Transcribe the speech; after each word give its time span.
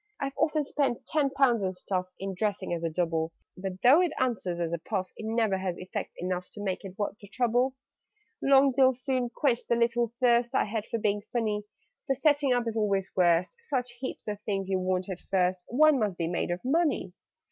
"I've 0.19 0.33
often 0.35 0.65
spent 0.65 1.05
ten 1.05 1.29
pounds 1.29 1.63
on 1.63 1.73
stuff, 1.73 2.07
In 2.17 2.33
dressing 2.33 2.73
as 2.73 2.81
a 2.81 2.89
Double; 2.89 3.31
But, 3.55 3.83
though 3.83 4.01
it 4.01 4.11
answers 4.19 4.59
as 4.59 4.73
a 4.73 4.79
puff, 4.79 5.11
It 5.15 5.27
never 5.27 5.59
has 5.59 5.77
effect 5.77 6.15
enough 6.17 6.49
To 6.53 6.63
make 6.63 6.83
it 6.83 6.97
worth 6.97 7.19
the 7.19 7.27
trouble. 7.27 7.75
"Long 8.41 8.71
bills 8.75 9.05
soon 9.05 9.29
quenched 9.29 9.67
the 9.67 9.75
little 9.75 10.07
thirst 10.19 10.55
I 10.55 10.65
had 10.65 10.87
for 10.87 10.97
being 10.97 11.21
funny. 11.31 11.65
The 12.07 12.15
setting 12.15 12.51
up 12.51 12.67
is 12.67 12.75
always 12.77 13.11
worst: 13.15 13.57
Such 13.61 13.91
heaps 13.99 14.27
of 14.27 14.41
things 14.41 14.69
you 14.69 14.79
want 14.79 15.07
at 15.07 15.21
first, 15.21 15.63
One 15.67 15.99
must 15.99 16.17
be 16.17 16.25
made 16.27 16.49
of 16.49 16.61
money! 16.65 17.13